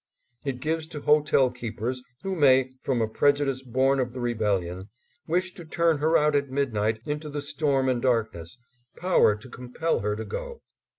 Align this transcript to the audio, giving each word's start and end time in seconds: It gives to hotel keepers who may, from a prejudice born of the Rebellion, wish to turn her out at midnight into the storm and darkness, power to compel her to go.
It 0.43 0.61
gives 0.61 0.87
to 0.87 1.01
hotel 1.01 1.51
keepers 1.51 2.01
who 2.23 2.35
may, 2.35 2.71
from 2.81 3.03
a 3.03 3.07
prejudice 3.07 3.61
born 3.61 3.99
of 3.99 4.13
the 4.13 4.19
Rebellion, 4.19 4.89
wish 5.27 5.53
to 5.53 5.63
turn 5.63 5.99
her 5.99 6.17
out 6.17 6.35
at 6.35 6.49
midnight 6.49 6.99
into 7.05 7.29
the 7.29 7.39
storm 7.39 7.87
and 7.87 8.01
darkness, 8.01 8.57
power 8.97 9.35
to 9.35 9.47
compel 9.47 9.99
her 9.99 10.15
to 10.15 10.25
go. 10.25 10.63